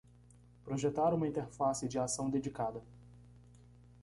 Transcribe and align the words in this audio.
Projetar 0.63 1.13
uma 1.13 1.27
interface 1.27 1.87
de 1.87 1.99
ação 1.99 2.27
dedicada 2.27 2.81